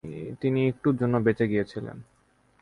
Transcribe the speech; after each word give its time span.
তিনি 0.41 0.59
একটুর 0.67 0.95
জন্য 0.95 1.15
বেঁচে 1.17 1.45
গিয়েছিলেন। 1.47 1.97